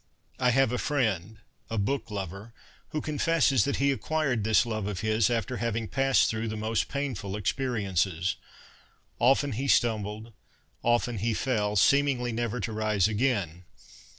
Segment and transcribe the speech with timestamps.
[0.39, 1.37] I have a friend,
[1.69, 2.53] a book lover,
[2.89, 6.87] who confesses that he acquired this love of his after having passed through the most
[6.87, 8.35] painful experiences.
[9.19, 10.33] Often he stumbled,
[10.81, 13.63] often he fell, seemingly never to rise again.